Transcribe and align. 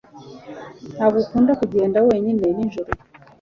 ntabwo 0.95 1.17
akunda 1.23 1.51
kugenda 1.61 1.97
wenyine 2.07 2.43
nijoro 2.55 2.91